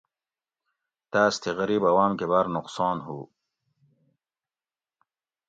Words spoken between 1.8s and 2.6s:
عوام کہ باۤر